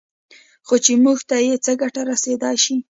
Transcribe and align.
خو 0.67 0.75
چې 0.83 0.91
موږ 1.03 1.19
ته 1.29 1.35
یې 1.45 1.55
څه 1.65 1.71
ګټه 1.81 2.01
رسېدای 2.11 2.55
شي 2.63 2.75